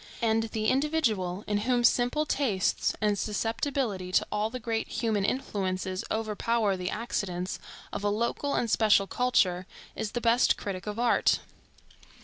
[0.19, 6.03] And the individual, in whom simple tastes and susceptibility to all the great human influences
[6.09, 7.59] overpower the accidents
[7.93, 11.37] of a local and special culture, is the best critic of art.